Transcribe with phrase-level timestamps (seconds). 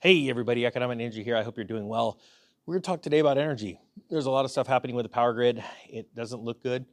[0.00, 1.36] Hey, everybody, Economic Ninja here.
[1.36, 2.20] I hope you're doing well.
[2.64, 3.80] We're going to talk today about energy.
[4.08, 5.60] There's a lot of stuff happening with the power grid.
[5.88, 6.86] It doesn't look good.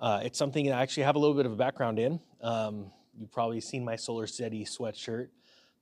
[0.00, 2.18] Uh, it's something that I actually have a little bit of a background in.
[2.40, 5.28] Um, you've probably seen my Solar City sweatshirt,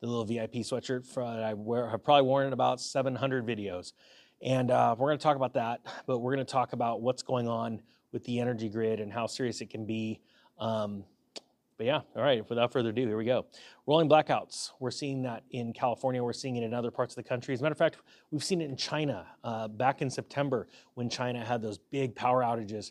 [0.02, 1.90] the little VIP sweatshirt for, I wear.
[1.90, 3.94] I've probably worn it about 700 videos.
[4.42, 7.22] And uh, we're going to talk about that, but we're going to talk about what's
[7.22, 7.80] going on
[8.12, 10.20] with the energy grid and how serious it can be.
[10.58, 11.04] Um,
[11.78, 13.46] but yeah, all right, without further ado, here we go.
[13.86, 14.72] Rolling blackouts.
[14.80, 16.22] We're seeing that in California.
[16.22, 17.54] We're seeing it in other parts of the country.
[17.54, 17.98] As a matter of fact,
[18.32, 22.42] we've seen it in China uh, back in September when China had those big power
[22.42, 22.90] outages.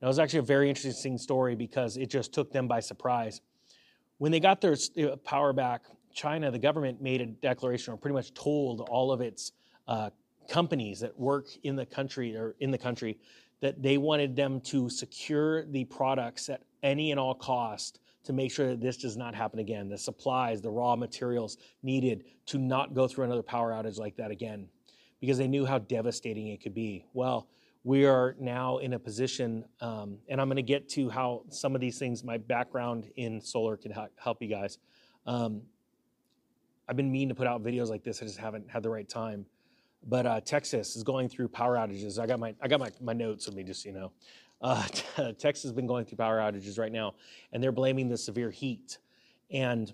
[0.00, 3.40] And it was actually a very interesting story because it just took them by surprise.
[4.18, 5.82] When they got their uh, power back,
[6.14, 9.52] China, the government made a declaration or pretty much told all of its
[9.88, 10.10] uh,
[10.48, 13.18] companies that work in the country or in the country
[13.60, 18.52] that they wanted them to secure the products at any and all cost to make
[18.52, 19.88] sure that this does not happen again.
[19.88, 24.30] The supplies, the raw materials needed to not go through another power outage like that
[24.30, 24.68] again,
[25.20, 27.04] because they knew how devastating it could be.
[27.12, 27.48] Well,
[27.82, 31.74] we are now in a position, um, and I'm going to get to how some
[31.74, 34.78] of these things, my background in solar, can help you guys.
[35.26, 35.62] Um,
[36.86, 39.08] I've been meaning to put out videos like this, I just haven't had the right
[39.08, 39.46] time.
[40.06, 42.18] But uh, Texas is going through power outages.
[42.18, 44.12] I got my I got my, my notes with me, just so you know.
[44.60, 44.86] Uh,
[45.38, 47.14] Texas has been going through power outages right now,
[47.52, 48.98] and they're blaming the severe heat.
[49.50, 49.92] And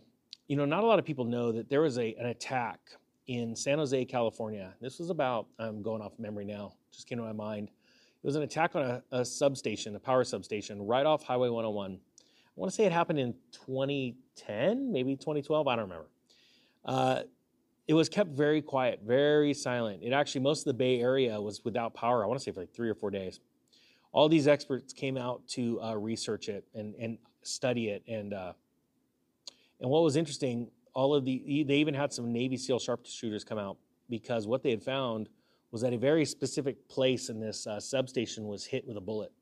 [0.48, 2.78] you know, not a lot of people know that there was a, an attack
[3.26, 4.74] in San Jose, California.
[4.80, 7.68] This was about I'm going off memory now, just came to my mind.
[7.68, 11.92] It was an attack on a, a substation, a power substation, right off Highway 101.
[11.92, 11.98] I
[12.56, 15.68] want to say it happened in 2010, maybe 2012.
[15.68, 16.08] I don't remember.
[16.84, 17.22] Uh,
[17.86, 20.02] it was kept very quiet, very silent.
[20.02, 22.60] It actually, most of the Bay Area was without power, I want to say for
[22.60, 23.40] like three or four days
[24.16, 28.02] all these experts came out to uh, research it and, and study it.
[28.08, 28.54] And, uh,
[29.78, 33.58] and what was interesting, all of the, they even had some Navy SEAL sharpshooters come
[33.58, 33.76] out
[34.08, 35.28] because what they had found
[35.70, 39.32] was that a very specific place in this uh, substation was hit with a bullet.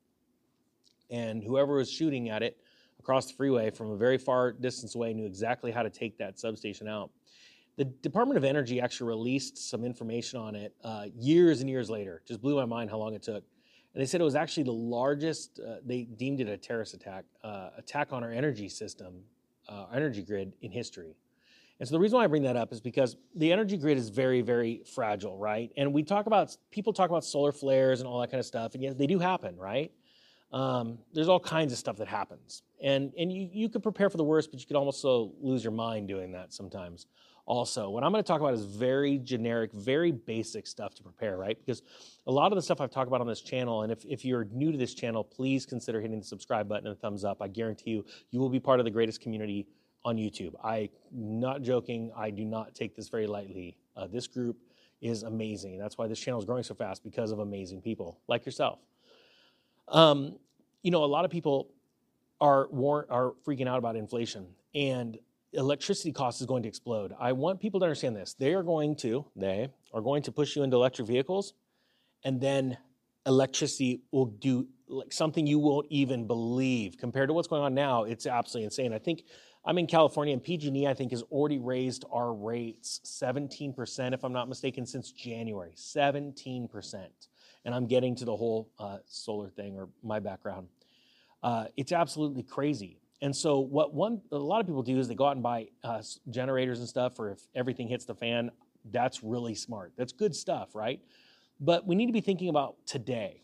[1.09, 2.57] And whoever was shooting at it
[2.99, 6.37] across the freeway from a very far distance away knew exactly how to take that
[6.37, 7.11] substation out.
[7.77, 12.21] The Department of Energy actually released some information on it uh, years and years later.
[12.27, 13.45] Just blew my mind how long it took.
[13.95, 17.23] And they said it was actually the largest, uh, they deemed it a terrorist attack,
[17.45, 19.21] uh, attack on our energy system,
[19.69, 21.15] uh, our energy grid in history.
[21.79, 24.09] And so the reason why I bring that up is because the energy grid is
[24.09, 25.71] very, very fragile, right?
[25.77, 28.73] And we talk about, people talk about solar flares and all that kind of stuff,
[28.73, 29.93] and yes, they do happen, right?
[30.51, 32.63] Um, there's all kinds of stuff that happens.
[32.81, 35.71] And, and you, you could prepare for the worst, but you could also lose your
[35.71, 37.07] mind doing that sometimes
[37.45, 37.89] also.
[37.89, 41.57] What I'm going to talk about is very generic, very basic stuff to prepare, right?
[41.57, 41.81] Because
[42.27, 44.45] a lot of the stuff I've talked about on this channel, and if, if you're
[44.45, 47.41] new to this channel, please consider hitting the subscribe button and thumbs up.
[47.41, 49.67] I guarantee you, you will be part of the greatest community
[50.03, 50.53] on YouTube.
[50.63, 52.11] I'm not joking.
[52.15, 53.77] I do not take this very lightly.
[53.95, 54.57] Uh, this group
[55.01, 55.77] is amazing.
[55.77, 58.79] That's why this channel is growing so fast because of amazing people like yourself.
[59.87, 60.37] Um,
[60.81, 61.69] you know, a lot of people
[62.41, 65.17] are war- are freaking out about inflation, and
[65.55, 67.13] electricity cost is going to explode.
[67.19, 68.33] I want people to understand this.
[68.33, 71.53] They are going to, they are going to push you into electric vehicles,
[72.23, 72.77] and then
[73.25, 78.03] electricity will do like something you won't even believe compared to what's going on now.
[78.03, 78.93] It's absolutely insane.
[78.93, 79.23] I think
[79.65, 84.33] I'm in California, and PG&E I think has already raised our rates 17%, if I'm
[84.33, 85.71] not mistaken, since January.
[85.75, 87.07] 17%.
[87.65, 90.67] And I'm getting to the whole uh, solar thing or my background.
[91.41, 92.99] Uh, it's absolutely crazy.
[93.21, 95.69] And so what one a lot of people do is they go out and buy
[95.83, 98.51] uh, generators and stuff for if everything hits the fan.
[98.91, 99.93] That's really smart.
[99.97, 100.99] That's good stuff, right?
[101.59, 103.41] But we need to be thinking about today.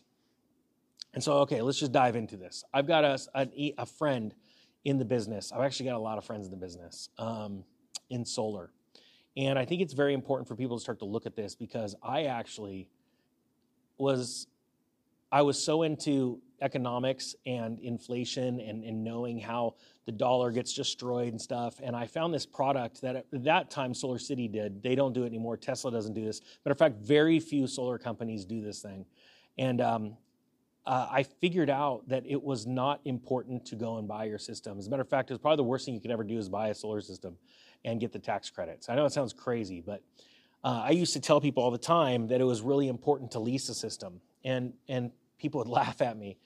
[1.14, 2.64] And so, okay, let's just dive into this.
[2.72, 4.34] I've got a, a, a friend
[4.84, 5.52] in the business.
[5.52, 7.64] I've actually got a lot of friends in the business um,
[8.10, 8.70] in solar.
[9.36, 11.94] And I think it's very important for people to start to look at this because
[12.02, 12.88] I actually
[13.98, 14.46] was
[15.30, 19.74] I was so into economics and inflation and, and knowing how
[20.06, 21.80] the dollar gets destroyed and stuff.
[21.82, 24.82] And I found this product that at that time Solar City did.
[24.82, 25.56] They don't do it anymore.
[25.56, 26.40] Tesla doesn't do this.
[26.64, 29.04] Matter of fact, very few solar companies do this thing.
[29.58, 30.16] And um,
[30.86, 34.78] uh, I figured out that it was not important to go and buy your system.
[34.78, 36.48] As a matter of fact, it's probably the worst thing you could ever do is
[36.48, 37.36] buy a solar system
[37.84, 38.88] and get the tax credits.
[38.88, 40.02] I know it sounds crazy, but
[40.64, 43.40] uh, I used to tell people all the time that it was really important to
[43.40, 44.20] lease a system.
[44.44, 46.38] And, and people would laugh at me.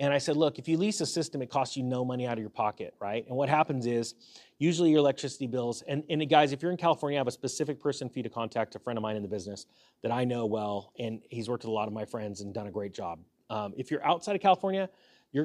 [0.00, 2.34] And I said, look, if you lease a system, it costs you no money out
[2.34, 3.26] of your pocket, right?
[3.28, 4.14] And what happens is
[4.58, 7.80] usually your electricity bills, and, and guys, if you're in California, I have a specific
[7.80, 9.66] person for you to contact, a friend of mine in the business
[10.02, 12.66] that I know well, and he's worked with a lot of my friends and done
[12.66, 13.20] a great job.
[13.50, 14.88] Um, if you're outside of California,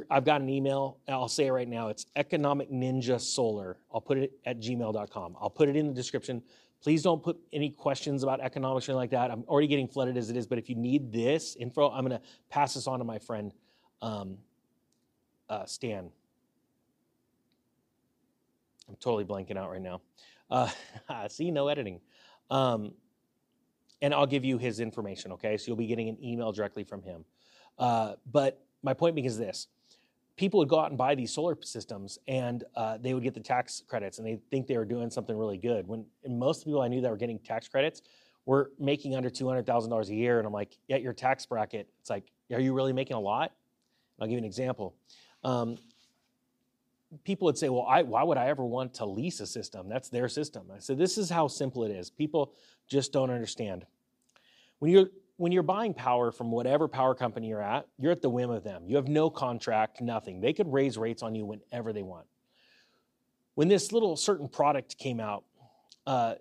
[0.09, 0.99] I've got an email.
[1.07, 1.87] I'll say it right now.
[1.87, 3.77] It's Economic Ninja Solar.
[3.93, 5.35] I'll put it at gmail.com.
[5.39, 6.41] I'll put it in the description.
[6.81, 9.31] Please don't put any questions about economics or anything like that.
[9.31, 12.19] I'm already getting flooded as it is, but if you need this info, I'm going
[12.19, 13.51] to pass this on to my friend
[14.01, 14.37] um,
[15.49, 16.09] uh, Stan.
[18.89, 20.01] I'm totally blanking out right now.
[20.49, 20.69] Uh,
[21.29, 21.99] see, no editing.
[22.49, 22.93] Um,
[24.01, 25.57] and I'll give you his information, okay?
[25.57, 27.25] So you'll be getting an email directly from him.
[27.77, 29.67] Uh, but my point being is this
[30.37, 33.39] people would go out and buy these solar systems and uh, they would get the
[33.39, 35.87] tax credits and they think they were doing something really good.
[35.87, 38.03] When most people I knew that were getting tax credits
[38.45, 40.37] were making under $200,000 a year.
[40.37, 43.51] And I'm like, yeah, your tax bracket, it's like, are you really making a lot?
[44.19, 44.95] I'll give you an example.
[45.43, 45.77] Um,
[47.23, 49.87] people would say, well, I, why would I ever want to lease a system?
[49.87, 50.67] That's their system.
[50.75, 52.09] I said, this is how simple it is.
[52.09, 52.53] People
[52.87, 53.85] just don't understand.
[54.79, 58.29] When you're when you're buying power from whatever power company you're at, you're at the
[58.29, 58.83] whim of them.
[58.87, 60.41] You have no contract, nothing.
[60.41, 62.25] They could raise rates on you whenever they want.
[63.53, 65.43] When this little certain product came out
[66.07, 66.35] uh,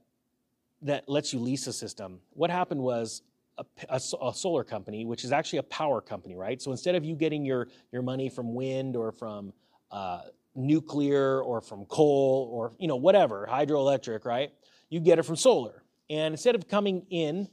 [0.81, 3.23] that lets you lease a system, what happened was
[3.59, 6.61] a, a, a, solar company, which is actually a power company, right?
[6.61, 9.53] So instead of you getting your, your money from wind or from
[9.91, 10.23] uh,
[10.57, 14.51] nuclear or from coal or you know whatever hydroelectric right?
[14.89, 15.83] You get it from solar.
[16.09, 17.49] And instead of coming in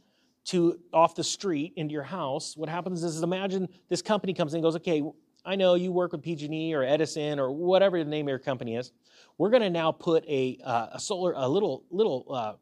[0.45, 4.57] to off the street into your house what happens is imagine this company comes in
[4.57, 5.01] and goes okay
[5.45, 8.75] i know you work with pg&e or edison or whatever the name of your company
[8.75, 8.91] is.
[9.37, 12.53] We're going to now put a, uh, a solar a little little uh,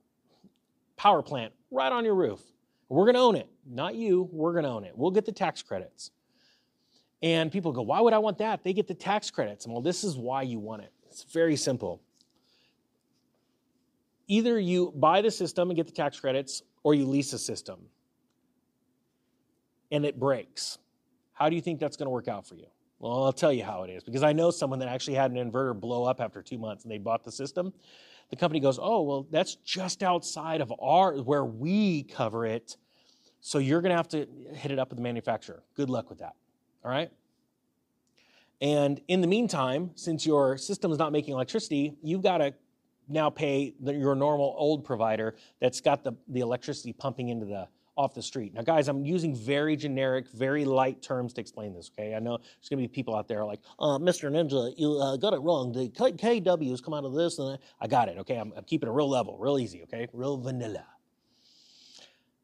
[0.96, 2.40] power plant right on your roof
[2.92, 5.32] we're going to own it not you we're going to own it we'll get the
[5.32, 6.12] tax credits
[7.22, 8.64] and people go, why would I want that?
[8.64, 9.66] They get the tax credits.
[9.66, 10.92] And well, this is why you want it.
[11.08, 12.02] It's very simple.
[14.28, 17.80] Either you buy the system and get the tax credits, or you lease a system
[19.92, 20.80] and it breaks.
[21.34, 22.66] How do you think that's going to work out for you?
[22.98, 25.52] Well, I'll tell you how it is because I know someone that actually had an
[25.52, 27.74] inverter blow up after two months and they bought the system.
[28.32, 32.78] The company goes, Oh, well, that's just outside of our where we cover it.
[33.42, 35.64] So you're going to have to hit it up with the manufacturer.
[35.76, 36.36] Good luck with that.
[36.84, 37.12] All right?
[38.62, 42.54] And in the meantime, since your system is not making electricity, you've got to
[43.08, 47.68] now pay the, your normal old provider that's got the, the electricity pumping into the
[47.98, 48.54] off the street.
[48.54, 51.92] Now, guys, I'm using very generic, very light terms to explain this.
[51.98, 54.32] Okay, I know there's going to be people out there like, uh, "Mr.
[54.32, 55.72] Ninja, you uh, got it wrong.
[55.72, 58.88] The KW has come out of this, and I, got it." Okay, I'm, I'm, keeping
[58.90, 59.84] it real level, real easy.
[59.84, 60.86] Okay, real vanilla.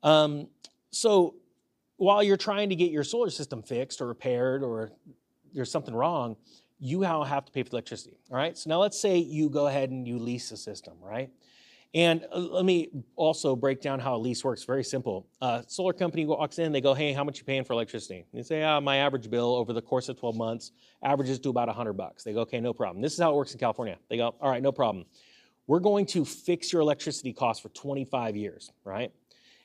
[0.04, 0.48] Um,
[0.92, 1.36] so
[1.98, 4.92] while you're trying to get your solar system fixed or repaired or
[5.54, 6.36] there's something wrong,
[6.80, 8.18] you now have to pay for the electricity.
[8.30, 8.58] All right.
[8.58, 11.32] So now let's say you go ahead and you lease a system, right?
[11.94, 14.63] And uh, let me also break down how a lease works.
[14.66, 15.28] Very simple.
[15.42, 18.39] Uh, solar company walks in, they go, "Hey, how much you paying for electricity?" And
[18.39, 21.69] they say, "Ah, my average bill over the course of 12 months averages to about
[21.69, 23.98] 100 bucks." They go, "Okay, no problem." This is how it works in California.
[24.10, 25.06] They go, "All right, no problem.
[25.66, 29.12] We're going to fix your electricity cost for 25 years, right?"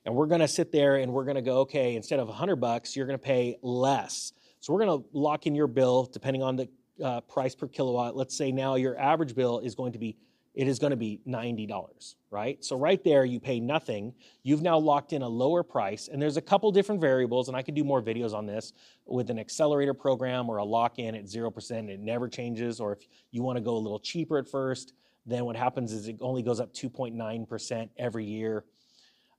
[0.05, 2.57] And we're going to sit there and we're going to go, "Okay, instead of 100
[2.57, 6.43] bucks, you're going to pay less." So we're going to lock in your bill depending
[6.43, 6.69] on the
[7.03, 8.17] uh, price per kilowatt.
[8.17, 10.17] Let's say now your average bill is going to be
[10.55, 12.63] it is going to be $90, right?
[12.63, 14.13] So right there you pay nothing.
[14.43, 17.63] You've now locked in a lower price and there's a couple different variables and I
[17.63, 18.73] could do more videos on this
[19.07, 23.43] with an accelerator program or a lock-in at 0%, it never changes or if you
[23.43, 24.93] want to go a little cheaper at first,
[25.25, 28.65] then what happens is it only goes up 2.9% every year.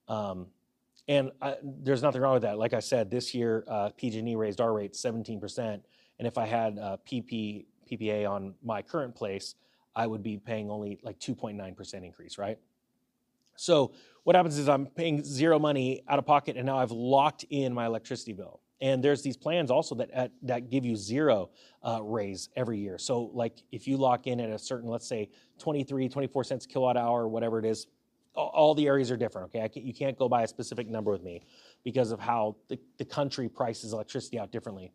[0.08, 0.48] Um,
[1.08, 2.58] and I, there's nothing wrong with that.
[2.58, 6.80] Like I said, this year uh, PG&E raised our rate 17%, and if I had
[6.80, 9.56] uh, PP PPA on my current place,
[9.96, 12.58] I would be paying only like 2.9% increase, right?
[13.56, 17.46] So what happens is I'm paying zero money out of pocket, and now I've locked
[17.50, 18.62] in my electricity bill.
[18.82, 21.52] And there's these plans also that at, that give you zero
[21.88, 22.98] uh, raise every year.
[22.98, 26.98] So like if you lock in at a certain, let's say 23, 24 cents kilowatt
[26.98, 27.88] hour, whatever it is,
[28.36, 29.70] all the areas are different, okay?
[29.70, 31.46] Can't, you can't go by a specific number with me
[31.84, 34.92] because of how the, the country prices electricity out differently.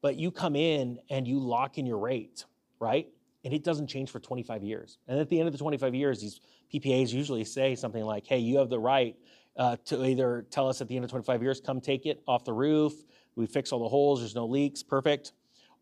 [0.00, 2.46] But you come in and you lock in your rate,
[2.80, 3.06] right?
[3.44, 4.98] And it doesn't change for 25 years.
[5.08, 6.40] And at the end of the 25 years, these
[6.72, 9.16] PPAs usually say something like, hey, you have the right
[9.56, 12.44] uh, to either tell us at the end of 25 years, come take it off
[12.44, 12.92] the roof,
[13.36, 15.32] we fix all the holes, there's no leaks, perfect.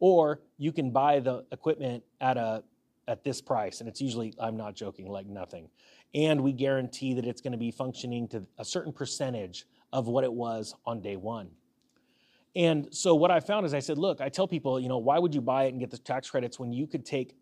[0.01, 2.63] Or you can buy the equipment at a
[3.09, 5.71] at this price, and it's usually, I'm not joking, like nothing
[6.15, 10.25] and we guarantee that it's going to be functioning to a certain percentage of what
[10.25, 11.51] it was on day one.
[12.57, 15.19] And so what I found is I said, look, I tell people, you know, why
[15.19, 17.35] would you buy it and get the tax credits when you could take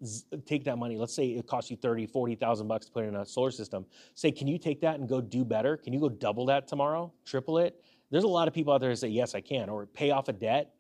[0.45, 0.97] take that money?
[0.97, 3.87] Let's say it costs you 30, 40,000 bucks to put in a solar system.
[4.15, 5.77] Say, can you take that and go do better?
[5.77, 7.13] Can you go double that tomorrow?
[7.25, 7.83] Triple it?
[8.11, 10.29] There's a lot of people out there that say, yes, I can, or pay off
[10.29, 10.73] a debt.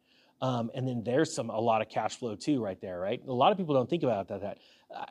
[0.42, 3.23] Um, and then there's some a lot of cash flow too, right there, right?
[3.26, 4.42] A lot of people don't think about that.
[4.42, 4.59] That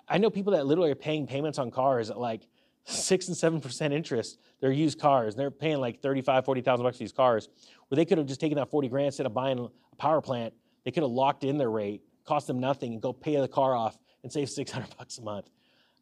[0.08, 2.48] I know people that literally are paying payments on cars at like
[2.86, 4.40] six and seven percent interest.
[4.62, 5.36] They're used cars.
[5.36, 7.50] They're paying like 35, 40,000 bucks for these cars.
[7.88, 10.54] Where they could have just taken that 40 grand instead of buying a power plant,
[10.84, 13.76] they could have locked in their rate, cost them nothing, and go pay the car
[13.76, 15.50] off and save 600 bucks a month.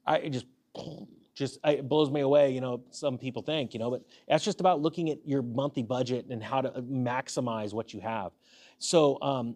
[0.05, 0.45] I it just
[1.35, 4.59] just it blows me away, you know, some people think, you know, but that's just
[4.59, 8.33] about looking at your monthly budget and how to maximize what you have.
[8.77, 9.55] So um,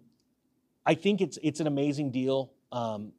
[0.85, 2.53] I think it's it's an amazing deal.
[2.71, 3.11] Um,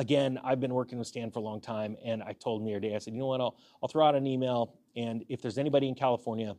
[0.00, 2.72] again, I've been working with Stan for a long time, and I told him the
[2.72, 5.42] other day, I said, you know what, I'll, I'll throw out an email, and if
[5.42, 6.56] there's anybody in California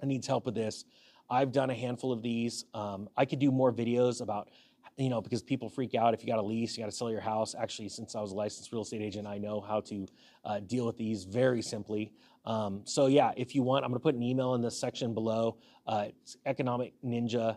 [0.00, 0.84] that needs help with this,
[1.30, 2.64] I've done a handful of these.
[2.74, 4.48] Um, I could do more videos about,
[4.96, 7.10] you know, because people freak out if you got a lease, you got to sell
[7.10, 7.54] your house.
[7.56, 10.06] Actually, since I was a licensed real estate agent, I know how to
[10.44, 12.12] uh, deal with these very simply.
[12.44, 15.14] Um, so yeah, if you want, I'm going to put an email in this section
[15.14, 15.56] below.
[15.86, 17.56] Uh, it's Economic Ninja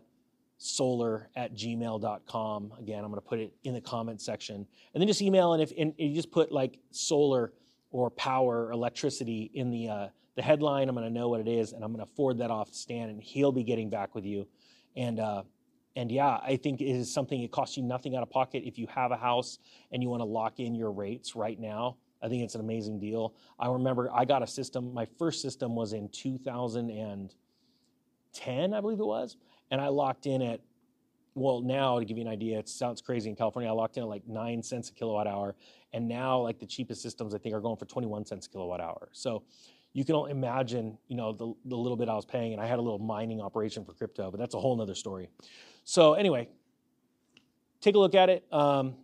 [0.59, 2.73] solar at gmail.com.
[2.79, 4.67] Again, I'm going to put it in the comment section.
[4.93, 7.53] And then just email, and if and you just put like solar
[7.91, 11.47] or power or electricity in the, uh, the headline, I'm going to know what it
[11.47, 14.13] is, and I'm going to forward that off to Stan, and he'll be getting back
[14.13, 14.47] with you.
[14.95, 15.43] And, uh,
[15.95, 18.77] and yeah, I think it is something, it costs you nothing out of pocket if
[18.77, 19.57] you have a house
[19.91, 21.97] and you want to lock in your rates right now.
[22.21, 23.33] I think it's an amazing deal.
[23.57, 29.05] I remember I got a system, my first system was in 2010, I believe it
[29.05, 29.37] was
[29.71, 30.61] and I locked in at
[31.35, 34.03] well now to give you an idea it sounds crazy in california i locked in
[34.03, 35.55] at like 9 cents a kilowatt hour.
[35.91, 38.81] And now like the cheapest systems i think are going for 21 cents a kilowatt
[38.81, 39.09] hour.
[39.11, 39.43] So
[39.93, 42.79] you can imagine you know the, the little bit i was paying and i had
[42.79, 45.29] a little mining operation for crypto but that's a whole nother story.
[45.83, 46.49] So anyway
[47.81, 48.45] take a look at it.
[48.51, 48.95] Um,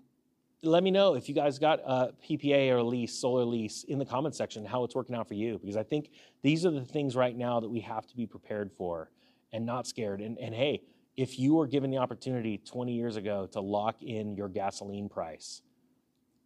[0.61, 3.99] let me know if you guys got a ppa or a lease solar lease in
[3.99, 5.59] the comment section how it's working out for you.
[5.59, 6.09] Because i think
[6.41, 9.09] these are the things right now that we have to be prepared for
[9.53, 10.21] and not scared.
[10.21, 10.81] And, and hey,
[11.17, 15.61] if you were given the opportunity 20 years ago to lock in your gasoline price,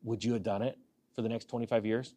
[0.03, 0.77] would you have done it
[1.15, 2.15] for the next 25 years?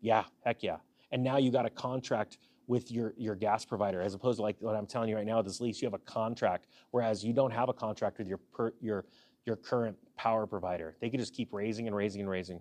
[0.00, 0.76] Yeah, heck yeah.
[1.10, 4.56] And now you got a contract with your, your gas provider, as opposed to like
[4.60, 7.50] what I'm telling you right now, this lease, you have a contract, whereas you don't
[7.50, 9.06] have a contract with your, per, your,
[9.46, 10.94] your current power provider.
[11.00, 12.60] They could just keep raising and raising and raising.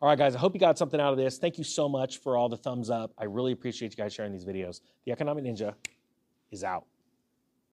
[0.00, 1.38] All right, guys, I hope you got something out of this.
[1.38, 3.12] Thank you so much for all the thumbs up.
[3.18, 4.80] I really appreciate you guys sharing these videos.
[5.04, 5.74] The Economic Ninja
[6.50, 6.86] is out.